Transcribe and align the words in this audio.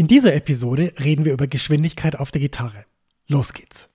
In 0.00 0.06
dieser 0.06 0.34
Episode 0.34 0.94
reden 1.04 1.26
wir 1.26 1.34
über 1.34 1.46
Geschwindigkeit 1.46 2.18
auf 2.18 2.30
der 2.30 2.40
Gitarre. 2.40 2.86
Los 3.28 3.52
geht's. 3.52 3.90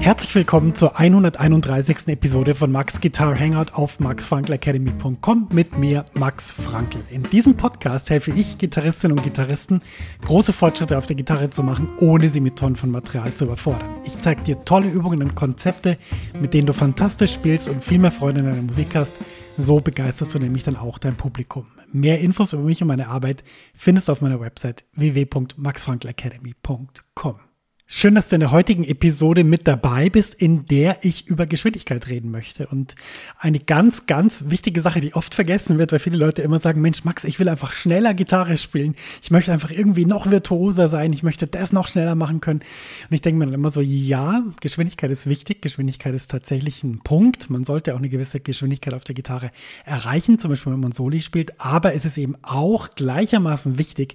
Herzlich 0.00 0.34
willkommen 0.34 0.74
zur 0.74 0.98
131. 0.98 2.08
Episode 2.08 2.54
von 2.54 2.72
Max 2.72 3.02
Guitar 3.02 3.38
Hangout 3.38 3.74
auf 3.74 4.00
maxfrankelacademy.com 4.00 5.50
mit 5.52 5.76
mir, 5.76 6.06
Max 6.14 6.50
Frankl. 6.50 7.02
In 7.10 7.24
diesem 7.24 7.54
Podcast 7.54 8.08
helfe 8.08 8.30
ich 8.30 8.56
Gitarristinnen 8.56 9.18
und 9.18 9.22
Gitarristen, 9.22 9.82
große 10.22 10.54
Fortschritte 10.54 10.96
auf 10.96 11.04
der 11.04 11.16
Gitarre 11.16 11.50
zu 11.50 11.62
machen, 11.62 11.86
ohne 11.98 12.30
sie 12.30 12.40
mit 12.40 12.56
Tonnen 12.56 12.76
von 12.76 12.90
Material 12.90 13.34
zu 13.34 13.44
überfordern. 13.44 13.96
Ich 14.04 14.18
zeige 14.18 14.42
dir 14.42 14.60
tolle 14.60 14.88
Übungen 14.88 15.22
und 15.22 15.34
Konzepte, 15.34 15.98
mit 16.40 16.54
denen 16.54 16.66
du 16.66 16.72
fantastisch 16.72 17.34
spielst 17.34 17.68
und 17.68 17.84
viel 17.84 17.98
mehr 17.98 18.10
Freude 18.10 18.38
in 18.38 18.46
deiner 18.46 18.62
Musik 18.62 18.96
hast. 18.96 19.16
So 19.58 19.80
begeisterst 19.80 20.34
du 20.34 20.38
nämlich 20.38 20.62
dann 20.62 20.76
auch 20.76 20.96
dein 20.96 21.16
Publikum. 21.16 21.66
Mehr 21.92 22.20
Infos 22.20 22.54
über 22.54 22.62
mich 22.62 22.80
und 22.80 22.88
meine 22.88 23.08
Arbeit 23.08 23.44
findest 23.74 24.08
du 24.08 24.12
auf 24.12 24.22
meiner 24.22 24.40
Website 24.40 24.86
www.maxfrankelacademy.com. 24.94 27.49
Schön, 27.92 28.14
dass 28.14 28.28
du 28.28 28.36
in 28.36 28.40
der 28.40 28.52
heutigen 28.52 28.84
Episode 28.84 29.42
mit 29.42 29.66
dabei 29.66 30.10
bist, 30.10 30.36
in 30.36 30.64
der 30.64 30.98
ich 31.02 31.26
über 31.26 31.46
Geschwindigkeit 31.46 32.06
reden 32.06 32.30
möchte. 32.30 32.68
Und 32.68 32.94
eine 33.36 33.58
ganz, 33.58 34.06
ganz 34.06 34.44
wichtige 34.46 34.80
Sache, 34.80 35.00
die 35.00 35.14
oft 35.14 35.34
vergessen 35.34 35.76
wird, 35.76 35.90
weil 35.90 35.98
viele 35.98 36.16
Leute 36.16 36.40
immer 36.42 36.60
sagen, 36.60 36.80
Mensch, 36.80 37.02
Max, 37.02 37.24
ich 37.24 37.40
will 37.40 37.48
einfach 37.48 37.72
schneller 37.72 38.14
Gitarre 38.14 38.58
spielen. 38.58 38.94
Ich 39.22 39.32
möchte 39.32 39.52
einfach 39.52 39.72
irgendwie 39.72 40.04
noch 40.04 40.30
virtuoser 40.30 40.86
sein. 40.86 41.12
Ich 41.12 41.24
möchte 41.24 41.48
das 41.48 41.72
noch 41.72 41.88
schneller 41.88 42.14
machen 42.14 42.40
können. 42.40 42.60
Und 42.60 43.12
ich 43.12 43.22
denke 43.22 43.40
mir 43.40 43.46
dann 43.46 43.54
immer 43.54 43.72
so, 43.72 43.80
ja, 43.80 44.44
Geschwindigkeit 44.60 45.10
ist 45.10 45.26
wichtig. 45.26 45.60
Geschwindigkeit 45.60 46.14
ist 46.14 46.30
tatsächlich 46.30 46.84
ein 46.84 47.00
Punkt. 47.00 47.50
Man 47.50 47.64
sollte 47.64 47.94
auch 47.94 47.98
eine 47.98 48.08
gewisse 48.08 48.38
Geschwindigkeit 48.38 48.94
auf 48.94 49.02
der 49.02 49.16
Gitarre 49.16 49.50
erreichen, 49.84 50.38
zum 50.38 50.50
Beispiel 50.50 50.72
wenn 50.72 50.78
man 50.78 50.92
Soli 50.92 51.22
spielt. 51.22 51.60
Aber 51.60 51.92
es 51.92 52.04
ist 52.04 52.18
eben 52.18 52.36
auch 52.42 52.94
gleichermaßen 52.94 53.78
wichtig, 53.78 54.14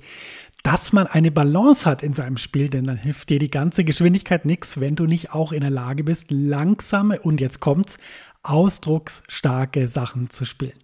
dass 0.66 0.94
man 0.94 1.06
eine 1.06 1.30
Balance 1.30 1.88
hat 1.88 2.02
in 2.02 2.14
seinem 2.14 2.38
Spiel, 2.38 2.70
denn 2.70 2.86
dann 2.86 2.98
hilft 2.98 3.30
dir 3.30 3.38
die 3.38 3.52
ganze 3.52 3.84
Geschwindigkeit 3.84 4.46
nichts, 4.46 4.80
wenn 4.80 4.96
du 4.96 5.06
nicht 5.06 5.32
auch 5.32 5.52
in 5.52 5.62
der 5.62 5.70
Lage 5.70 6.04
bist, 6.04 6.32
langsame 6.32 7.20
und 7.20 7.40
jetzt 7.40 7.60
kommt's, 7.60 8.00
ausdrucksstarke 8.42 9.88
Sachen 9.90 10.32
zu 10.32 10.44
spielen. 10.44 10.80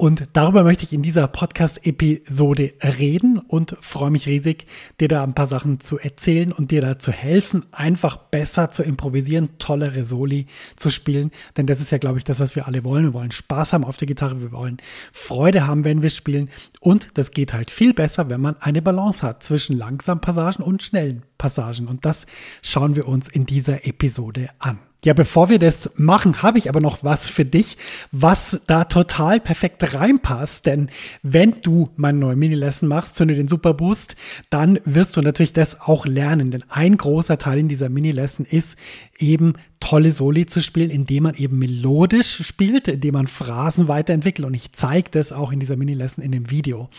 Und 0.00 0.30
darüber 0.32 0.64
möchte 0.64 0.86
ich 0.86 0.94
in 0.94 1.02
dieser 1.02 1.28
Podcast-Episode 1.28 2.72
reden 2.82 3.36
und 3.36 3.76
freue 3.82 4.10
mich 4.10 4.26
riesig, 4.26 4.64
dir 4.98 5.08
da 5.08 5.22
ein 5.22 5.34
paar 5.34 5.46
Sachen 5.46 5.78
zu 5.78 5.98
erzählen 5.98 6.52
und 6.52 6.70
dir 6.70 6.80
da 6.80 6.98
zu 6.98 7.12
helfen, 7.12 7.66
einfach 7.70 8.16
besser 8.16 8.70
zu 8.70 8.82
improvisieren, 8.82 9.58
tollere 9.58 10.06
Soli 10.06 10.46
zu 10.76 10.88
spielen. 10.88 11.30
Denn 11.58 11.66
das 11.66 11.82
ist 11.82 11.92
ja, 11.92 11.98
glaube 11.98 12.16
ich, 12.16 12.24
das, 12.24 12.40
was 12.40 12.56
wir 12.56 12.66
alle 12.66 12.82
wollen. 12.82 13.04
Wir 13.04 13.12
wollen 13.12 13.30
Spaß 13.30 13.74
haben 13.74 13.84
auf 13.84 13.98
der 13.98 14.08
Gitarre, 14.08 14.40
wir 14.40 14.52
wollen 14.52 14.78
Freude 15.12 15.66
haben, 15.66 15.84
wenn 15.84 16.02
wir 16.02 16.08
spielen. 16.08 16.48
Und 16.80 17.18
das 17.18 17.32
geht 17.32 17.52
halt 17.52 17.70
viel 17.70 17.92
besser, 17.92 18.30
wenn 18.30 18.40
man 18.40 18.56
eine 18.62 18.80
Balance 18.80 19.22
hat 19.22 19.42
zwischen 19.42 19.76
langsamen 19.76 20.22
Passagen 20.22 20.62
und 20.62 20.82
schnellen 20.82 21.24
Passagen. 21.36 21.88
Und 21.88 22.06
das 22.06 22.24
schauen 22.62 22.96
wir 22.96 23.06
uns 23.06 23.28
in 23.28 23.44
dieser 23.44 23.86
Episode 23.86 24.48
an. 24.60 24.78
Ja, 25.02 25.14
bevor 25.14 25.48
wir 25.48 25.58
das 25.58 25.90
machen, 25.96 26.42
habe 26.42 26.58
ich 26.58 26.68
aber 26.68 26.80
noch 26.80 27.02
was 27.02 27.26
für 27.26 27.46
dich, 27.46 27.78
was 28.12 28.60
da 28.66 28.84
total 28.84 29.40
perfekt 29.40 29.94
reinpasst. 29.94 30.66
Denn 30.66 30.90
wenn 31.22 31.56
du 31.62 31.88
mein 31.96 32.18
neue 32.18 32.36
Mini-Lesson 32.36 32.86
machst, 32.86 33.16
zünde 33.16 33.34
den 33.34 33.48
Superboost, 33.48 34.16
dann 34.50 34.78
wirst 34.84 35.16
du 35.16 35.22
natürlich 35.22 35.54
das 35.54 35.80
auch 35.80 36.04
lernen. 36.04 36.50
Denn 36.50 36.64
ein 36.68 36.98
großer 36.98 37.38
Teil 37.38 37.60
in 37.60 37.68
dieser 37.68 37.88
Mini-Lesson 37.88 38.44
ist 38.44 38.76
eben 39.18 39.54
tolle 39.80 40.12
Soli 40.12 40.44
zu 40.44 40.60
spielen, 40.60 40.90
indem 40.90 41.22
man 41.24 41.34
eben 41.34 41.58
melodisch 41.58 42.42
spielt, 42.46 42.86
indem 42.86 43.14
man 43.14 43.26
Phrasen 43.26 43.88
weiterentwickelt. 43.88 44.46
Und 44.46 44.52
ich 44.52 44.72
zeige 44.72 45.10
das 45.10 45.32
auch 45.32 45.52
in 45.52 45.60
dieser 45.60 45.76
Mini-Lesson 45.76 46.22
in 46.22 46.32
dem 46.32 46.50
Video. 46.50 46.90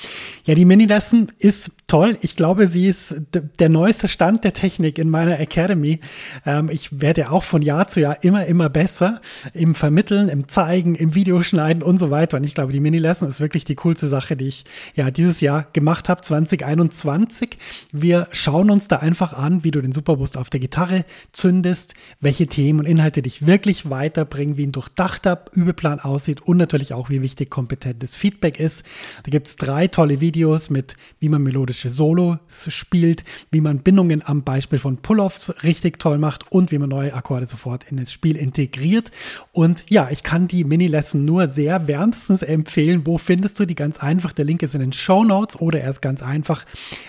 Ja, 0.46 0.56
die 0.56 0.66
Mini-Lesson 0.66 1.32
ist 1.38 1.72
toll. 1.86 2.18
Ich 2.22 2.36
glaube, 2.36 2.68
sie 2.68 2.88
ist 2.88 3.22
der 3.60 3.70
neueste 3.70 4.08
Stand 4.08 4.44
der 4.44 4.54
Technik 4.54 4.98
in 4.98 5.10
meiner 5.10 5.40
Academy. 5.40 6.00
Ähm, 6.46 6.70
ich 6.72 7.02
werde 7.02 7.30
auch 7.30 7.44
von 7.44 7.62
Jahr 7.62 7.88
zu 7.92 8.02
Jahr 8.02 8.24
immer, 8.24 8.46
immer 8.46 8.70
besser 8.70 9.22
im 9.54 9.76
Vermitteln, 9.76 10.30
im 10.30 10.48
Zeigen, 10.48 10.96
im 10.96 11.16
Videoschneiden 11.16 11.84
und 11.84 12.00
so 12.00 12.12
weiter. 12.12 12.38
Und 12.38 12.44
ich 12.44 12.56
glaube, 12.56 12.74
die 12.74 12.80
Mini-Lesson 12.80 13.30
ist 13.30 13.40
wirklich 13.40 13.66
die 13.66 13.76
coolste 13.76 14.08
Sache, 14.08 14.36
die 14.36 14.48
ich 14.48 14.64
ja 14.96 15.12
dieses 15.12 15.42
Jahr 15.42 15.68
gemacht 15.74 16.10
habe, 16.10 16.22
2021. 16.22 17.58
Wir 17.92 18.28
schauen 18.32 18.70
uns 18.70 18.88
da 18.88 18.98
einfach 18.98 19.34
an, 19.34 19.64
wie 19.64 19.72
du 19.72 19.82
den 19.82 19.92
Superboost 19.92 20.38
auf 20.38 20.50
der 20.50 20.60
Gitarre 20.60 21.06
zündest, 21.32 21.94
welche 22.20 22.48
Themen 22.48 22.80
und 22.80 22.86
Inhalte 22.86 23.22
dich 23.22 23.46
wirklich 23.46 23.90
weiterbringen, 23.90 24.58
wie 24.58 24.66
ein 24.68 24.72
durchdachter 24.72 25.46
Übeplan 25.54 26.00
aussieht 26.00 26.42
und 26.42 26.58
natürlich 26.58 26.94
auch, 26.94 27.10
wie 27.10 27.22
wichtig 27.22 27.50
kompetentes 27.50 28.16
Feedback 28.16 28.60
ist. 28.60 28.86
Da 29.24 29.32
gibt 29.32 29.48
es 29.48 29.56
drei 29.56 29.88
tolle 29.88 30.22
Videos 30.22 30.70
mit, 30.70 30.96
wie 31.20 31.30
man 31.30 31.44
melodische 31.44 31.90
Solos 31.90 32.38
spielt, 32.70 33.24
wie 33.52 33.62
man 33.62 33.80
Bindungen 33.80 34.22
am 34.26 34.44
Beispiel 34.44 34.80
von 34.80 34.98
Pull-Offs 34.98 35.64
richtig 35.64 36.00
toll 36.00 36.18
macht 36.18 36.52
und 36.52 36.72
wie 36.72 36.78
man 36.78 36.90
neue 36.90 37.14
Akkorde 37.14 37.46
sofort 37.46 37.81
in 37.90 37.98
das 37.98 38.12
Spiel 38.12 38.36
integriert. 38.36 39.12
Und 39.52 39.84
ja, 39.90 40.10
ich 40.10 40.24
kann 40.24 40.48
die 40.48 40.64
Mini-Lesson 40.64 41.24
nur 41.26 41.48
sehr 41.48 41.88
wärmstens 41.88 42.42
empfehlen. 42.44 43.06
Wo 43.06 43.18
findest 43.18 43.60
du 43.60 43.66
die? 43.66 43.76
Ganz 43.76 44.00
einfach. 44.00 44.34
Der 44.34 44.46
Link 44.46 44.64
ist 44.64 44.76
in 44.76 44.82
den 44.82 44.94
Show 44.94 45.24
Notes 45.24 45.60
oder 45.60 45.82
er 45.82 45.90
ist 45.90 46.02
ganz 46.02 46.22
einfach 46.24 46.66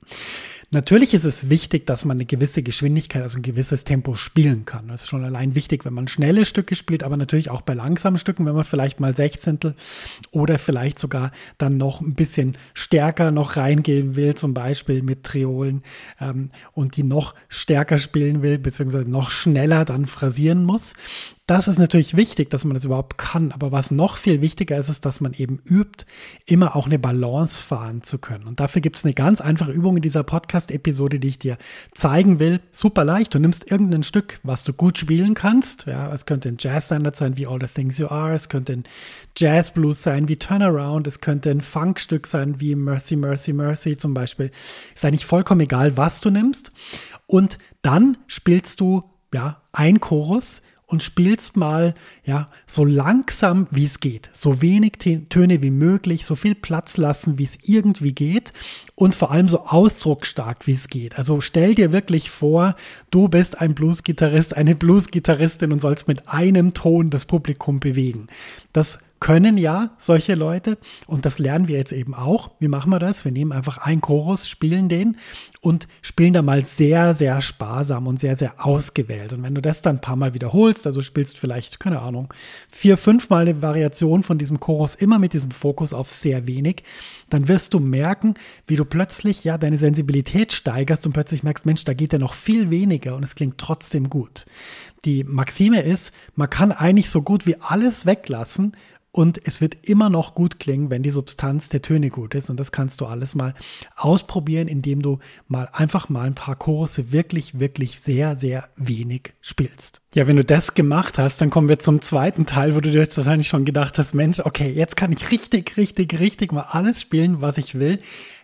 Natürlich 0.70 1.14
ist 1.14 1.24
es 1.24 1.48
wichtig, 1.48 1.86
dass 1.86 2.04
man 2.04 2.18
eine 2.18 2.26
gewisse 2.26 2.62
Geschwindigkeit, 2.62 3.22
also 3.22 3.38
ein 3.38 3.42
gewisses 3.42 3.84
Tempo 3.84 4.14
spielen 4.16 4.66
kann. 4.66 4.88
Das 4.88 5.02
ist 5.02 5.08
schon 5.08 5.24
allein 5.24 5.54
wichtig, 5.54 5.86
wenn 5.86 5.94
man 5.94 6.08
schnelle 6.08 6.44
Stücke 6.44 6.74
spielt, 6.74 7.02
aber 7.02 7.16
natürlich 7.16 7.48
auch 7.48 7.62
bei 7.62 7.72
langsamen 7.72 8.18
Stücken, 8.18 8.44
wenn 8.44 8.54
man 8.54 8.64
vielleicht 8.64 9.00
mal 9.00 9.16
Sechzehntel 9.16 9.74
oder 10.30 10.58
vielleicht 10.58 10.98
sogar 10.98 11.32
dann 11.56 11.78
noch 11.78 12.02
ein 12.02 12.12
bisschen 12.12 12.58
stärker 12.74 13.30
noch 13.30 13.56
reingehen 13.56 14.14
will, 14.14 14.34
zum 14.34 14.52
Beispiel 14.52 15.02
mit 15.02 15.22
Triolen 15.22 15.82
ähm, 16.20 16.50
und 16.72 16.98
die 16.98 17.02
noch 17.02 17.34
stärker 17.48 17.96
spielen 17.96 18.42
will, 18.42 18.58
beziehungsweise 18.58 19.08
noch 19.08 19.30
schneller 19.30 19.86
dann 19.86 20.04
phrasieren 20.04 20.64
muss. 20.64 20.92
Das 21.48 21.66
ist 21.66 21.78
natürlich 21.78 22.14
wichtig, 22.14 22.50
dass 22.50 22.66
man 22.66 22.74
das 22.74 22.84
überhaupt 22.84 23.16
kann. 23.16 23.52
Aber 23.52 23.72
was 23.72 23.90
noch 23.90 24.18
viel 24.18 24.42
wichtiger 24.42 24.76
ist, 24.76 24.90
ist, 24.90 25.06
dass 25.06 25.22
man 25.22 25.32
eben 25.32 25.62
übt, 25.64 26.04
immer 26.44 26.76
auch 26.76 26.84
eine 26.84 26.98
Balance 26.98 27.62
fahren 27.62 28.02
zu 28.02 28.18
können. 28.18 28.46
Und 28.46 28.60
dafür 28.60 28.82
gibt 28.82 28.98
es 28.98 29.06
eine 29.06 29.14
ganz 29.14 29.40
einfache 29.40 29.72
Übung 29.72 29.96
in 29.96 30.02
dieser 30.02 30.24
Podcast-Episode, 30.24 31.18
die 31.18 31.28
ich 31.28 31.38
dir 31.38 31.56
zeigen 31.92 32.38
will. 32.38 32.60
Super 32.70 33.02
leicht. 33.02 33.34
Du 33.34 33.38
nimmst 33.38 33.72
irgendein 33.72 34.02
Stück, 34.02 34.40
was 34.42 34.62
du 34.62 34.74
gut 34.74 34.98
spielen 34.98 35.32
kannst. 35.32 35.86
Ja, 35.86 36.12
es 36.12 36.26
könnte 36.26 36.50
ein 36.50 36.58
Jazz-Standard 36.58 37.16
sein 37.16 37.38
wie 37.38 37.46
All 37.46 37.58
the 37.58 37.66
Things 37.66 37.96
You 37.96 38.08
Are. 38.08 38.34
Es 38.34 38.50
könnte 38.50 38.74
ein 38.74 38.84
Jazz-Blues 39.34 40.02
sein 40.02 40.28
wie 40.28 40.36
Turnaround. 40.36 41.06
Es 41.06 41.22
könnte 41.22 41.50
ein 41.50 41.62
Funkstück 41.62 42.26
sein 42.26 42.60
wie 42.60 42.74
Mercy, 42.74 43.16
Mercy, 43.16 43.54
Mercy 43.54 43.96
zum 43.96 44.12
Beispiel. 44.12 44.50
Ist 44.94 45.02
eigentlich 45.06 45.24
vollkommen 45.24 45.62
egal, 45.62 45.96
was 45.96 46.20
du 46.20 46.28
nimmst. 46.28 46.72
Und 47.26 47.56
dann 47.80 48.18
spielst 48.26 48.80
du 48.80 49.04
ja, 49.32 49.62
ein 49.72 50.00
Chorus 50.00 50.60
und 50.88 51.02
spielst 51.02 51.56
mal 51.56 51.94
ja 52.24 52.46
so 52.66 52.84
langsam 52.84 53.68
wie 53.70 53.84
es 53.84 54.00
geht, 54.00 54.30
so 54.32 54.62
wenig 54.62 54.94
Töne 55.28 55.62
wie 55.62 55.70
möglich, 55.70 56.24
so 56.24 56.34
viel 56.34 56.54
Platz 56.54 56.96
lassen 56.96 57.38
wie 57.38 57.44
es 57.44 57.58
irgendwie 57.62 58.12
geht 58.12 58.54
und 58.94 59.14
vor 59.14 59.30
allem 59.30 59.48
so 59.48 59.60
ausdrucksstark 59.66 60.66
wie 60.66 60.72
es 60.72 60.88
geht. 60.88 61.18
Also 61.18 61.42
stell 61.42 61.74
dir 61.74 61.92
wirklich 61.92 62.30
vor, 62.30 62.74
du 63.10 63.28
bist 63.28 63.60
ein 63.60 63.74
Bluesgitarrist, 63.74 64.56
eine 64.56 64.74
Bluesgitarristin 64.74 65.72
und 65.72 65.80
sollst 65.80 66.08
mit 66.08 66.28
einem 66.28 66.72
Ton 66.72 67.10
das 67.10 67.26
Publikum 67.26 67.80
bewegen. 67.80 68.26
Das 68.72 68.98
können 69.20 69.58
ja 69.58 69.90
solche 69.98 70.34
Leute 70.34 70.78
und 71.06 71.24
das 71.24 71.38
lernen 71.38 71.68
wir 71.68 71.76
jetzt 71.76 71.92
eben 71.92 72.14
auch. 72.14 72.50
Wie 72.60 72.68
machen 72.68 72.90
wir 72.90 72.98
das? 72.98 73.24
Wir 73.24 73.32
nehmen 73.32 73.52
einfach 73.52 73.78
einen 73.78 74.00
Chorus, 74.00 74.48
spielen 74.48 74.88
den 74.88 75.16
und 75.60 75.88
spielen 76.02 76.32
da 76.32 76.42
mal 76.42 76.64
sehr, 76.64 77.14
sehr 77.14 77.40
sparsam 77.40 78.06
und 78.06 78.20
sehr, 78.20 78.36
sehr 78.36 78.64
ausgewählt. 78.64 79.32
Und 79.32 79.42
wenn 79.42 79.54
du 79.54 79.60
das 79.60 79.82
dann 79.82 79.96
ein 79.96 80.00
paar 80.00 80.16
Mal 80.16 80.34
wiederholst, 80.34 80.86
also 80.86 81.02
spielst 81.02 81.38
vielleicht, 81.38 81.80
keine 81.80 82.00
Ahnung, 82.00 82.32
vier, 82.68 82.96
fünf 82.96 83.28
Mal 83.28 83.42
eine 83.42 83.60
Variation 83.60 84.22
von 84.22 84.38
diesem 84.38 84.60
Chorus 84.60 84.94
immer 84.94 85.18
mit 85.18 85.32
diesem 85.32 85.50
Fokus 85.50 85.92
auf 85.92 86.14
sehr 86.14 86.46
wenig, 86.46 86.84
dann 87.28 87.48
wirst 87.48 87.74
du 87.74 87.80
merken, 87.80 88.34
wie 88.66 88.76
du 88.76 88.84
plötzlich 88.84 89.42
ja 89.44 89.58
deine 89.58 89.78
Sensibilität 89.78 90.52
steigerst 90.52 91.06
und 91.06 91.12
plötzlich 91.12 91.42
merkst, 91.42 91.66
Mensch, 91.66 91.84
da 91.84 91.94
geht 91.94 92.12
ja 92.12 92.18
noch 92.18 92.34
viel 92.34 92.70
weniger 92.70 93.16
und 93.16 93.22
es 93.24 93.34
klingt 93.34 93.58
trotzdem 93.58 94.08
gut. 94.08 94.46
Die 95.04 95.24
Maxime 95.24 95.82
ist, 95.82 96.12
man 96.34 96.50
kann 96.50 96.72
eigentlich 96.72 97.10
so 97.10 97.22
gut 97.22 97.46
wie 97.46 97.56
alles 97.60 98.06
weglassen 98.06 98.72
und 99.18 99.40
es 99.48 99.60
wird 99.60 99.74
immer 99.82 100.10
noch 100.10 100.36
gut 100.36 100.60
klingen, 100.60 100.90
wenn 100.90 101.02
die 101.02 101.10
Substanz 101.10 101.68
der 101.68 101.82
Töne 101.82 102.08
gut 102.08 102.36
ist. 102.36 102.50
Und 102.50 102.60
das 102.60 102.70
kannst 102.70 103.00
du 103.00 103.06
alles 103.06 103.34
mal 103.34 103.52
ausprobieren, 103.96 104.68
indem 104.68 105.02
du 105.02 105.18
mal 105.48 105.68
einfach 105.72 106.08
mal 106.08 106.24
ein 106.24 106.36
paar 106.36 106.54
Kurse 106.54 107.10
wirklich, 107.10 107.58
wirklich 107.58 108.00
sehr, 108.00 108.36
sehr 108.36 108.68
wenig 108.76 109.32
spielst. 109.40 110.02
Ja, 110.14 110.28
wenn 110.28 110.36
du 110.36 110.44
das 110.44 110.74
gemacht 110.74 111.18
hast, 111.18 111.40
dann 111.40 111.50
kommen 111.50 111.68
wir 111.68 111.80
zum 111.80 112.00
zweiten 112.00 112.46
Teil, 112.46 112.76
wo 112.76 112.80
du 112.80 112.92
dir 112.92 113.08
wahrscheinlich 113.12 113.48
schon 113.48 113.64
gedacht 113.64 113.98
hast, 113.98 114.14
Mensch, 114.14 114.38
okay, 114.38 114.70
jetzt 114.70 114.96
kann 114.96 115.10
ich 115.10 115.32
richtig, 115.32 115.76
richtig, 115.76 116.20
richtig 116.20 116.52
mal 116.52 116.66
alles 116.70 117.00
spielen, 117.00 117.40
was 117.40 117.58
ich 117.58 117.76
will. 117.76 117.98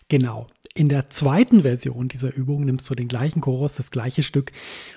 Genau. 0.08 0.48
In 0.72 0.88
der 0.88 1.10
zweiten 1.10 1.62
Version 1.62 2.08
dieser 2.08 2.34
Übung 2.34 2.64
nimmst 2.64 2.88
du 2.88 2.94
den 2.94 3.06
gleichen 3.06 3.40
Chorus, 3.40 3.74
das 3.74 3.90
gleiche 3.90 4.22
Stück 4.22 4.50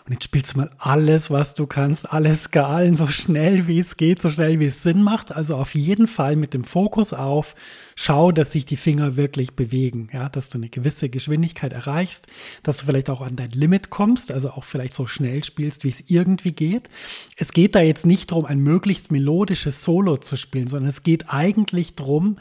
und 0.06 0.14
jetzt 0.14 0.24
spielst 0.24 0.54
du 0.54 0.60
mal 0.60 0.72
alles, 0.78 1.30
was 1.30 1.54
du 1.56 1.68
kannst, 1.68 2.12
alle 2.12 2.34
Skalen 2.36 2.96
so 2.96 3.08
schnell 3.08 3.68
wie 3.68 3.80
es 3.80 3.98
geht, 3.98 4.22
so 4.22 4.30
schnell 4.30 4.60
wie 4.60 4.68
es 4.68 4.82
Sinn 4.82 5.04
macht. 5.04 5.32
Also 5.32 5.56
auf 5.56 5.76
jeden 5.76 6.08
Fall 6.08 6.36
mit 6.36 6.54
dem 6.54 6.64
Fokus 6.64 7.14
auf, 7.14 7.54
schau, 7.96 8.32
dass 8.32 8.54
sich 8.54 8.66
die 8.66 8.78
Finger 8.78 9.18
wirklich 9.18 9.56
bewegen, 9.56 10.10
ja, 10.14 10.30
dass 10.30 10.50
du 10.50 10.58
eine 10.58 10.70
gewisse 10.70 11.10
Geschwindigkeit 11.10 11.74
erreichst, 11.74 12.28
dass 12.64 12.78
du 12.78 12.86
vielleicht 12.86 13.10
auch 13.10 13.22
an 13.22 13.36
dein 13.36 13.52
Limit 13.52 13.90
kommst, 13.90 14.32
also 14.32 14.52
auch 14.52 14.64
vielleicht 14.64 14.94
so 14.94 15.06
schnell 15.06 15.44
spielst, 15.44 15.84
wie 15.84 15.90
es 15.90 16.06
irgendwie 16.08 16.54
geht. 16.54 16.90
Es 17.36 17.52
geht 17.52 17.76
da 17.76 17.82
jetzt 17.82 18.06
nicht 18.06 18.32
darum, 18.32 18.46
ein 18.46 18.60
möglichst 18.60 19.12
melodisches 19.12 19.84
Solo 19.84 20.18
zu 20.18 20.38
spielen, 20.38 20.68
sondern 20.68 20.90
es 20.90 21.04
geht 21.04 21.30
eigentlich 21.30 21.94
darum, 21.96 22.38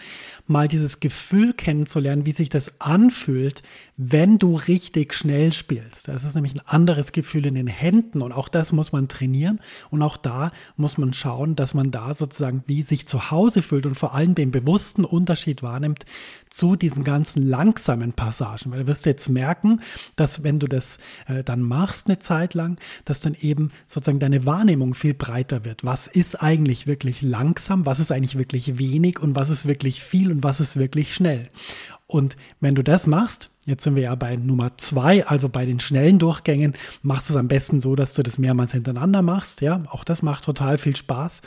mal 0.47 0.69
dieses 0.69 1.01
Gefühl 1.01 1.53
kennenzulernen, 1.53 2.25
wie 2.25 2.33
sich 2.33 2.49
das 2.49 2.81
anfühlt 2.81 3.16
anfühlt, 3.17 3.63
wenn 3.97 4.39
du 4.39 4.57
richtig 4.57 5.15
schnell 5.15 5.55
spielst. 5.55 6.09
Das 6.09 6.25
ist 6.25 6.35
nämlich 6.35 6.55
ein 6.55 6.67
anderes 6.67 7.13
Gefühl 7.13 7.47
in 7.47 7.55
den 7.55 7.67
Händen 7.67 8.21
und 8.21 8.33
auch 8.33 8.49
das 8.49 8.73
muss 8.73 8.93
man 8.93 9.09
trainieren 9.09 9.61
und 9.91 10.03
auch 10.03 10.19
da 10.19 10.53
muss 10.77 10.99
man 10.99 11.15
schauen, 11.15 11.57
dass 11.57 11.73
man 11.73 11.91
da 11.91 12.15
sozusagen 12.15 12.63
wie 12.67 12.83
sich 12.83 13.09
zu 13.09 13.31
Hause 13.31 13.63
fühlt 13.63 13.87
und 13.87 13.95
vor 13.95 14.15
allem 14.15 14.35
den 14.35 14.51
bewussten 14.51 15.05
Unterschied 15.05 15.63
wahrnimmt 15.63 16.05
zu 16.51 16.77
diesen 16.77 17.05
ganzen 17.05 17.49
langsamen 17.49 18.13
Passagen. 18.13 18.71
Weil 18.71 18.81
du 18.81 18.87
wirst 18.87 19.07
jetzt 19.07 19.31
merken, 19.31 19.81
dass 20.15 20.43
wenn 20.43 20.59
du 20.59 20.67
das 20.67 20.99
äh, 21.27 21.43
dann 21.43 21.63
machst 21.63 22.07
eine 22.07 22.19
Zeit 22.19 22.53
lang, 22.53 22.79
dass 23.07 23.21
dann 23.21 23.35
eben 23.35 23.71
sozusagen 23.87 24.19
deine 24.19 24.45
Wahrnehmung 24.45 24.95
viel 24.95 25.15
breiter 25.15 25.65
wird. 25.65 25.85
Was 25.85 26.07
ist 26.07 26.43
eigentlich 26.43 26.87
wirklich 26.87 27.23
langsam? 27.23 27.87
Was 27.87 28.01
ist 28.01 28.13
eigentlich 28.13 28.37
wirklich 28.37 28.79
wenig? 28.79 29.21
Und 29.21 29.35
was 29.35 29.49
ist 29.49 29.67
wirklich 29.67 30.03
viel? 30.03 30.31
Und 30.31 30.43
was 30.43 30.61
ist 30.61 30.77
wirklich 30.77 31.15
schnell? 31.15 31.49
Und 32.07 32.37
wenn 32.61 32.75
du 32.75 32.85
das 32.85 33.07
machst, 33.07 33.51
jetzt 33.67 33.85
sind 33.85 33.97
wir 33.97 34.05
ja 34.05 34.15
bei 34.15 34.37
Nummer 34.37 34.79
zwei, 34.79 35.27
also 35.27 35.49
bei 35.49 35.67
den 35.67 35.81
schnellen 35.81 36.19
Durchgängen, 36.19 36.75
machst 37.03 37.29
du 37.29 37.35
es 37.35 37.37
am 37.37 37.49
besten 37.49 37.81
so, 37.81 37.95
dass 37.97 38.15
du 38.15 38.23
das 38.23 38.39
mehrmals 38.39 38.73
hintereinander 38.73 39.23
machst. 39.23 39.61
Ja, 39.61 39.83
auch 39.89 40.05
das 40.05 40.23
macht 40.23 40.45
total 40.45 40.79
viel 40.79 40.97
Spaß. 40.97 41.43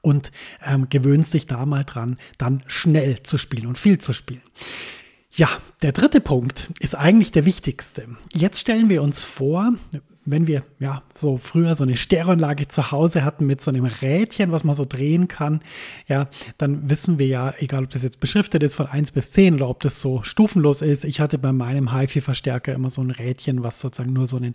Und 0.00 0.30
ähm, 0.64 0.88
gewöhnst 0.90 1.32
dich 1.34 1.46
da 1.46 1.64
mal 1.64 1.84
dran, 1.84 2.18
dann 2.38 2.62
schnell 2.66 3.22
zu 3.22 3.38
spielen 3.38 3.66
und 3.66 3.78
viel 3.78 3.98
zu 3.98 4.12
spielen. 4.12 4.42
Ja, 5.30 5.48
der 5.82 5.92
dritte 5.92 6.20
Punkt 6.20 6.70
ist 6.78 6.94
eigentlich 6.94 7.32
der 7.32 7.46
wichtigste. 7.46 8.06
Jetzt 8.32 8.60
stellen 8.60 8.88
wir 8.88 9.02
uns 9.02 9.24
vor, 9.24 9.72
wenn 10.26 10.46
wir 10.46 10.62
ja 10.78 11.02
so 11.14 11.36
früher 11.36 11.74
so 11.74 11.84
eine 11.84 11.96
Stereoanlage 11.96 12.68
zu 12.68 12.90
Hause 12.90 13.24
hatten 13.24 13.46
mit 13.46 13.60
so 13.60 13.70
einem 13.70 13.84
Rädchen, 13.84 14.52
was 14.52 14.64
man 14.64 14.74
so 14.74 14.84
drehen 14.84 15.28
kann, 15.28 15.60
ja, 16.08 16.28
dann 16.58 16.88
wissen 16.88 17.18
wir 17.18 17.26
ja, 17.26 17.54
egal 17.58 17.84
ob 17.84 17.90
das 17.90 18.02
jetzt 18.02 18.20
beschriftet 18.20 18.62
ist 18.62 18.74
von 18.74 18.86
1 18.86 19.12
bis 19.12 19.32
10 19.32 19.54
oder 19.54 19.68
ob 19.68 19.80
das 19.80 20.00
so 20.00 20.22
stufenlos 20.22 20.82
ist. 20.82 21.04
Ich 21.04 21.20
hatte 21.20 21.38
bei 21.38 21.52
meinem 21.52 21.92
HiFi-Verstärker 21.92 22.72
immer 22.72 22.90
so 22.90 23.02
ein 23.02 23.10
Rädchen, 23.10 23.62
was 23.62 23.80
sozusagen 23.80 24.12
nur 24.12 24.26
so 24.26 24.36
eine 24.36 24.52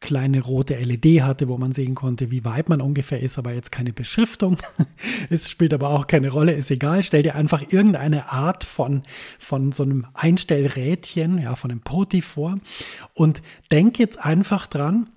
kleine 0.00 0.40
rote 0.42 0.76
LED 0.76 1.22
hatte, 1.22 1.48
wo 1.48 1.58
man 1.58 1.72
sehen 1.72 1.94
konnte, 1.94 2.30
wie 2.30 2.44
weit 2.44 2.68
man 2.68 2.80
ungefähr 2.80 3.20
ist, 3.20 3.38
aber 3.38 3.52
jetzt 3.52 3.72
keine 3.72 3.92
Beschriftung. 3.92 4.58
es 5.30 5.50
spielt 5.50 5.74
aber 5.74 5.90
auch 5.90 6.06
keine 6.06 6.30
Rolle, 6.30 6.52
ist 6.52 6.70
egal. 6.70 7.02
Stell 7.02 7.24
dir 7.24 7.34
einfach 7.34 7.62
irgendeine 7.72 8.30
Art 8.30 8.64
von, 8.64 9.02
von 9.38 9.72
so 9.72 9.82
einem 9.82 10.06
Einstellrädchen, 10.14 11.38
ja, 11.38 11.56
von 11.56 11.70
einem 11.70 11.80
Poti 11.80 12.22
vor 12.22 12.58
und 13.14 13.42
denk 13.72 13.98
jetzt 13.98 14.24
einfach 14.24 14.66
dran, 14.68 15.07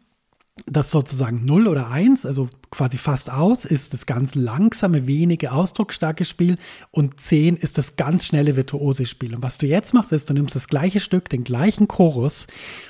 das 0.66 0.92
sozusagen 0.92 1.46
0 1.46 1.68
oder 1.68 1.90
1, 1.90 2.26
also 2.26 2.50
quasi 2.72 2.98
fast 2.98 3.32
aus, 3.32 3.66
ist 3.66 3.94
das 3.94 4.06
ganz 4.06 4.36
langsame, 4.36 5.08
wenige, 5.08 5.52
ausdrucksstarke 5.52 6.24
Spiel 6.24 6.58
und 6.92 7.20
10 7.20 7.58
ist 7.58 7.78
das 7.78 7.96
ganz 7.96 8.26
schnelle, 8.26 8.56
virtuose 8.56 9.06
Spiel. 9.06 9.34
Und 9.34 9.44
was 9.44 9.58
du 9.58 9.66
jetzt 9.66 9.94
machst, 9.94 10.12
ist, 10.12 10.30
du 10.30 10.34
nimmst 10.34 10.56
das 10.56 10.68
gleiche 10.68 11.00
Stück, 11.00 11.30
den 11.30 11.44
gleichen 11.44 11.88
Chorus 11.88 12.48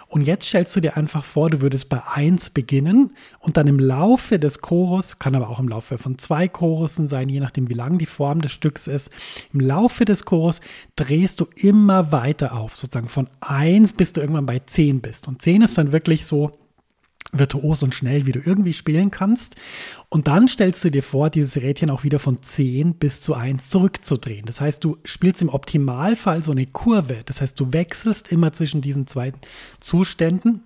und 0.07 0.21
jetzt 0.21 0.47
stellst 0.47 0.75
du 0.75 0.81
dir 0.81 0.97
einfach 0.97 1.23
vor, 1.23 1.49
du 1.49 1.61
würdest 1.61 1.89
bei 1.89 2.01
1 2.03 2.49
beginnen 2.49 3.11
und 3.39 3.57
dann 3.57 3.67
im 3.67 3.79
Laufe 3.79 4.39
des 4.39 4.61
Chorus, 4.61 5.19
kann 5.19 5.35
aber 5.35 5.49
auch 5.49 5.59
im 5.59 5.69
Laufe 5.69 5.97
von 5.97 6.17
zwei 6.17 6.47
Chorussen 6.47 7.07
sein, 7.07 7.29
je 7.29 7.39
nachdem 7.39 7.69
wie 7.69 7.75
lang 7.75 7.97
die 7.97 8.05
Form 8.05 8.41
des 8.41 8.51
Stücks 8.51 8.87
ist, 8.87 9.11
im 9.53 9.59
Laufe 9.59 10.05
des 10.05 10.25
Chorus 10.25 10.61
drehst 10.95 11.39
du 11.39 11.47
immer 11.55 12.11
weiter 12.11 12.53
auf, 12.53 12.75
sozusagen 12.75 13.09
von 13.09 13.29
1 13.39 13.93
bis 13.93 14.13
du 14.13 14.21
irgendwann 14.21 14.47
bei 14.47 14.59
10 14.59 15.01
bist. 15.01 15.27
Und 15.27 15.41
10 15.41 15.61
ist 15.61 15.77
dann 15.77 15.91
wirklich 15.91 16.25
so, 16.25 16.51
virtuos 17.31 17.83
und 17.83 17.95
schnell, 17.95 18.25
wie 18.25 18.31
du 18.31 18.39
irgendwie 18.43 18.73
spielen 18.73 19.11
kannst. 19.11 19.55
Und 20.09 20.27
dann 20.27 20.47
stellst 20.47 20.83
du 20.83 20.91
dir 20.91 21.03
vor, 21.03 21.29
dieses 21.29 21.61
Rädchen 21.61 21.89
auch 21.89 22.03
wieder 22.03 22.19
von 22.19 22.41
10 22.41 22.95
bis 22.95 23.21
zu 23.21 23.33
1 23.33 23.69
zurückzudrehen. 23.69 24.45
Das 24.45 24.61
heißt, 24.61 24.83
du 24.83 24.97
spielst 25.05 25.41
im 25.41 25.49
Optimalfall 25.49 26.43
so 26.43 26.51
eine 26.51 26.65
Kurve. 26.65 27.19
Das 27.25 27.41
heißt, 27.41 27.59
du 27.59 27.73
wechselst 27.73 28.31
immer 28.31 28.53
zwischen 28.53 28.81
diesen 28.81 29.07
zwei 29.07 29.33
Zuständen 29.79 30.63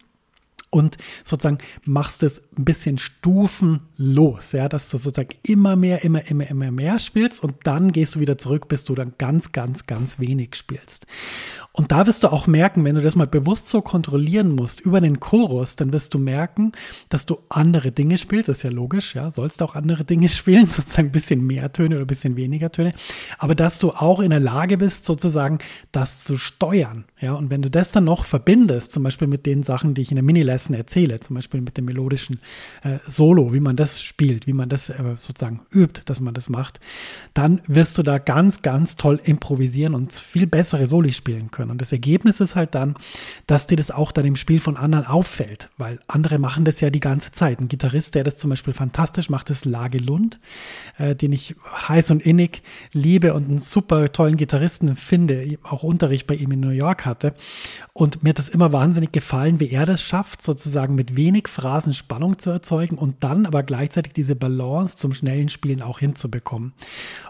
und 0.75 0.97
sozusagen 1.23 1.59
machst 1.85 2.21
es 2.21 2.43
ein 2.57 2.65
bisschen 2.65 2.97
stufenlos, 2.97 4.51
ja, 4.51 4.67
dass 4.67 4.89
du 4.89 4.97
sozusagen 4.97 5.37
immer 5.43 5.77
mehr, 5.77 6.03
immer, 6.03 6.27
immer, 6.27 6.49
immer 6.49 6.69
mehr 6.69 6.99
spielst 6.99 7.41
und 7.41 7.55
dann 7.63 7.93
gehst 7.93 8.15
du 8.15 8.19
wieder 8.19 8.37
zurück, 8.37 8.67
bis 8.67 8.83
du 8.83 8.93
dann 8.93 9.13
ganz, 9.17 9.53
ganz, 9.53 9.87
ganz 9.87 10.19
wenig 10.19 10.55
spielst. 10.55 11.07
Und 11.71 11.91
da 11.91 12.07
wirst 12.07 12.23
du 12.23 12.29
auch 12.29 12.47
merken, 12.47 12.85
wenn 12.85 12.95
du 12.95 13.01
das 13.01 13.15
mal 13.15 13.27
bewusst 13.27 13.67
so 13.67 13.81
kontrollieren 13.81 14.55
musst 14.55 14.79
über 14.79 15.01
den 15.01 15.19
Chorus, 15.19 15.75
dann 15.75 15.91
wirst 15.91 16.13
du 16.13 16.19
merken, 16.19 16.71
dass 17.09 17.25
du 17.25 17.39
andere 17.49 17.91
Dinge 17.91 18.17
spielst. 18.17 18.47
Das 18.47 18.57
ist 18.57 18.63
ja 18.63 18.69
logisch, 18.69 19.13
ja, 19.15 19.29
sollst 19.29 19.61
auch 19.61 19.75
andere 19.75 20.05
Dinge 20.05 20.29
spielen, 20.39 20.69
sozusagen 20.69 21.09
ein 21.09 21.11
bisschen 21.11 21.45
mehr 21.45 21.71
Töne 21.71 21.95
oder 21.95 22.05
ein 22.05 22.07
bisschen 22.07 22.35
weniger 22.35 22.71
Töne, 22.71 22.93
aber 23.37 23.55
dass 23.55 23.79
du 23.79 23.91
auch 23.91 24.19
in 24.19 24.29
der 24.29 24.39
Lage 24.39 24.77
bist, 24.77 25.05
sozusagen 25.05 25.59
das 25.91 26.23
zu 26.23 26.37
steuern 26.37 27.05
Ja, 27.19 27.33
und 27.33 27.49
wenn 27.49 27.61
du 27.61 27.69
das 27.69 27.91
dann 27.91 28.05
noch 28.05 28.25
verbindest, 28.25 28.91
zum 28.91 29.03
Beispiel 29.03 29.27
mit 29.27 29.45
den 29.45 29.63
Sachen, 29.63 29.93
die 29.93 30.01
ich 30.01 30.11
in 30.11 30.15
der 30.15 30.23
Mini-Lesson 30.23 30.64
erzähle, 30.73 31.19
zum 31.19 31.35
Beispiel 31.35 31.61
mit 31.61 31.77
dem 31.77 31.85
melodischen 31.85 32.39
äh, 32.83 32.97
Solo, 33.07 33.53
wie 33.53 33.59
man 33.59 33.75
das 33.75 34.01
spielt, 34.01 34.47
wie 34.47 34.53
man 34.53 34.69
das 34.69 34.89
äh, 34.89 35.03
sozusagen 35.17 35.61
übt, 35.73 36.01
dass 36.05 36.19
man 36.19 36.33
das 36.33 36.49
macht, 36.49 36.79
dann 37.33 37.61
wirst 37.67 37.97
du 37.97 38.03
da 38.03 38.17
ganz, 38.17 38.61
ganz 38.61 38.95
toll 38.95 39.19
improvisieren 39.23 39.93
und 39.95 40.13
viel 40.13 40.47
bessere 40.47 40.87
Soli 40.87 41.13
spielen 41.13 41.51
können. 41.51 41.71
Und 41.71 41.81
das 41.81 41.91
Ergebnis 41.91 42.39
ist 42.39 42.55
halt 42.55 42.75
dann, 42.75 42.95
dass 43.47 43.67
dir 43.67 43.77
das 43.77 43.91
auch 43.91 44.11
dann 44.11 44.25
im 44.25 44.35
Spiel 44.35 44.59
von 44.59 44.77
anderen 44.77 45.05
auffällt, 45.05 45.69
weil 45.77 45.99
andere 46.07 46.39
machen 46.39 46.65
das 46.65 46.81
ja 46.81 46.89
die 46.89 46.99
ganze 46.99 47.31
Zeit. 47.31 47.59
Ein 47.59 47.67
Gitarrist, 47.67 48.15
der 48.15 48.23
das 48.23 48.37
zum 48.37 48.49
Beispiel 48.49 48.73
fantastisch 48.73 49.29
macht, 49.29 49.49
ist 49.49 49.65
Lage 49.65 49.97
Lund, 49.97 50.39
äh, 50.97 51.15
den 51.15 51.33
ich 51.33 51.55
heiß 51.87 52.11
und 52.11 52.25
innig 52.25 52.61
liebe 52.91 53.33
und 53.33 53.49
einen 53.49 53.59
super 53.59 54.11
tollen 54.11 54.37
Gitarristen 54.37 54.95
finde, 54.95 55.57
auch 55.63 55.83
Unterricht 55.83 56.27
bei 56.27 56.35
ihm 56.35 56.51
in 56.51 56.59
New 56.59 56.69
York 56.69 57.05
hatte. 57.05 57.33
Und 57.93 58.23
mir 58.23 58.29
hat 58.29 58.39
das 58.39 58.49
immer 58.49 58.71
wahnsinnig 58.73 59.11
gefallen, 59.11 59.59
wie 59.59 59.69
er 59.69 59.85
das 59.85 60.01
schafft, 60.01 60.41
sozusagen 60.45 60.95
mit 60.95 61.15
wenig 61.15 61.47
Phrasen 61.47 61.93
Spannung 61.93 62.39
zu 62.39 62.49
erzeugen 62.49 62.97
und 62.97 63.23
dann 63.23 63.45
aber 63.45 63.63
gleichzeitig 63.63 64.13
diese 64.13 64.35
Balance 64.35 64.97
zum 64.97 65.13
schnellen 65.13 65.49
Spielen 65.49 65.81
auch 65.81 65.99
hinzubekommen. 65.99 66.73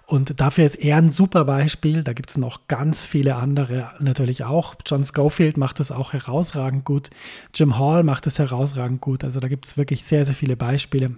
Und 0.05 0.39
dafür 0.39 0.65
ist 0.65 0.75
er 0.75 0.97
ein 0.97 1.11
super 1.11 1.45
Beispiel. 1.45 2.03
Da 2.03 2.13
gibt 2.13 2.29
es 2.29 2.37
noch 2.37 2.67
ganz 2.67 3.05
viele 3.05 3.35
andere 3.35 3.91
natürlich 3.99 4.43
auch. 4.43 4.75
John 4.85 5.03
Schofield 5.03 5.57
macht 5.57 5.79
das 5.79 5.91
auch 5.91 6.13
herausragend 6.13 6.85
gut. 6.85 7.09
Jim 7.53 7.79
Hall 7.79 8.03
macht 8.03 8.27
es 8.27 8.37
herausragend 8.37 9.01
gut. 9.01 9.23
Also 9.23 9.39
da 9.39 9.47
gibt 9.47 9.65
es 9.65 9.77
wirklich 9.77 10.03
sehr, 10.03 10.25
sehr 10.25 10.35
viele 10.35 10.55
Beispiele. 10.55 11.15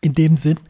In 0.00 0.14
dem 0.14 0.36
Sinn, 0.36 0.60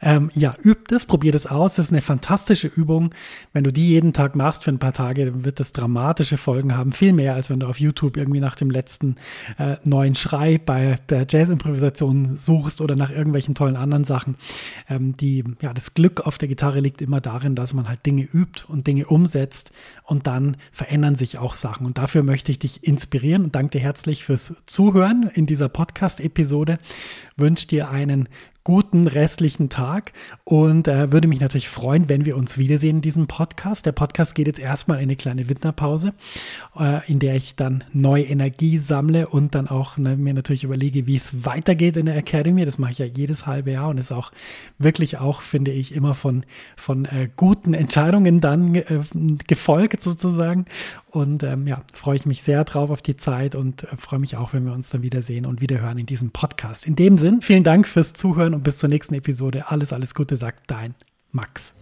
ähm, 0.00 0.28
ja, 0.34 0.56
übt 0.60 0.92
es, 0.92 1.04
probiert 1.04 1.36
es 1.36 1.46
aus. 1.46 1.76
Das 1.76 1.86
ist 1.86 1.92
eine 1.92 2.02
fantastische 2.02 2.66
Übung. 2.66 3.14
Wenn 3.52 3.62
du 3.62 3.72
die 3.72 3.86
jeden 3.86 4.12
Tag 4.12 4.34
machst 4.34 4.64
für 4.64 4.72
ein 4.72 4.80
paar 4.80 4.92
Tage, 4.92 5.26
dann 5.26 5.44
wird 5.44 5.60
das 5.60 5.70
dramatische 5.70 6.36
Folgen 6.36 6.76
haben. 6.76 6.90
Viel 6.90 7.12
mehr, 7.12 7.34
als 7.34 7.48
wenn 7.48 7.60
du 7.60 7.68
auf 7.68 7.78
YouTube 7.78 8.16
irgendwie 8.16 8.40
nach 8.40 8.56
dem 8.56 8.70
letzten 8.70 9.14
äh, 9.56 9.76
neuen 9.84 10.16
Schrei 10.16 10.58
bei 10.58 10.96
der 11.10 11.26
Jazz-Improvisation 11.28 12.36
suchst 12.36 12.80
oder 12.80 12.96
nach 12.96 13.10
irgendwelchen 13.10 13.54
tollen 13.54 13.76
anderen 13.76 14.02
Sachen. 14.02 14.36
Ähm, 14.88 15.16
die, 15.16 15.44
ja, 15.60 15.72
das 15.72 15.94
Glück 15.94 16.20
auf 16.26 16.36
der 16.38 16.48
Gitarre 16.48 16.80
liegt 16.80 17.02
immer 17.02 17.20
darin, 17.20 17.54
dass 17.54 17.74
man 17.74 17.88
halt 17.88 18.04
Dinge 18.04 18.24
übt 18.24 18.64
und 18.66 18.88
Dinge 18.88 19.06
umsetzt 19.06 19.70
und 20.02 20.26
dann 20.26 20.56
verändern 20.72 21.14
sich 21.14 21.38
auch 21.38 21.54
Sachen. 21.54 21.86
Und 21.86 21.98
dafür 21.98 22.24
möchte 22.24 22.50
ich 22.50 22.58
dich 22.58 22.82
inspirieren 22.82 23.44
und 23.44 23.54
danke 23.54 23.78
dir 23.78 23.84
herzlich 23.84 24.24
fürs 24.24 24.56
Zuhören 24.66 25.30
in 25.34 25.46
dieser 25.46 25.68
Podcast-Episode. 25.68 26.78
Wünsche 27.36 27.68
dir 27.68 27.88
einen 27.88 28.28
guten 28.64 29.06
restlichen 29.06 29.68
Tag 29.68 30.12
und 30.44 30.86
äh, 30.86 31.12
würde 31.12 31.26
mich 31.26 31.40
natürlich 31.40 31.68
freuen, 31.68 32.08
wenn 32.08 32.24
wir 32.24 32.36
uns 32.36 32.58
wiedersehen 32.58 32.96
in 32.96 33.02
diesem 33.02 33.26
Podcast. 33.26 33.86
Der 33.86 33.92
Podcast 33.92 34.34
geht 34.34 34.46
jetzt 34.46 34.60
erstmal 34.60 34.98
in 34.98 35.04
eine 35.04 35.16
kleine 35.16 35.48
Winterpause, 35.48 36.12
äh, 36.78 37.04
in 37.10 37.18
der 37.18 37.34
ich 37.34 37.56
dann 37.56 37.84
neue 37.92 38.24
Energie 38.24 38.78
sammle 38.78 39.26
und 39.26 39.54
dann 39.54 39.68
auch 39.68 39.96
ne, 39.96 40.16
mir 40.16 40.34
natürlich 40.34 40.64
überlege, 40.64 41.06
wie 41.06 41.16
es 41.16 41.44
weitergeht 41.44 41.96
in 41.96 42.06
der 42.06 42.16
Academy. 42.16 42.64
Das 42.64 42.78
mache 42.78 42.92
ich 42.92 42.98
ja 42.98 43.06
jedes 43.06 43.46
halbe 43.46 43.72
Jahr 43.72 43.88
und 43.88 43.98
ist 43.98 44.12
auch 44.12 44.30
wirklich 44.78 45.18
auch, 45.18 45.42
finde 45.42 45.72
ich, 45.72 45.94
immer 45.94 46.14
von, 46.14 46.44
von 46.76 47.04
äh, 47.06 47.28
guten 47.36 47.74
Entscheidungen 47.74 48.40
dann 48.40 48.74
äh, 48.74 49.00
gefolgt 49.46 50.02
sozusagen. 50.02 50.66
Und 51.12 51.42
ähm, 51.42 51.66
ja, 51.66 51.82
freue 51.92 52.16
ich 52.16 52.24
mich 52.24 52.42
sehr 52.42 52.64
drauf 52.64 52.88
auf 52.88 53.02
die 53.02 53.16
Zeit 53.16 53.54
und 53.54 53.84
äh, 53.84 53.96
freue 53.98 54.18
mich 54.18 54.38
auch, 54.38 54.54
wenn 54.54 54.64
wir 54.64 54.72
uns 54.72 54.88
dann 54.88 55.02
wiedersehen 55.02 55.44
und 55.44 55.60
wiederhören 55.60 55.98
in 55.98 56.06
diesem 56.06 56.30
Podcast. 56.30 56.86
In 56.86 56.96
dem 56.96 57.18
Sinn, 57.18 57.42
vielen 57.42 57.64
Dank 57.64 57.86
fürs 57.86 58.14
Zuhören 58.14 58.54
und 58.54 58.64
bis 58.64 58.78
zur 58.78 58.88
nächsten 58.88 59.14
Episode. 59.14 59.70
Alles, 59.70 59.92
alles 59.92 60.14
Gute, 60.14 60.38
sagt 60.38 60.70
dein 60.70 60.94
Max. 61.30 61.74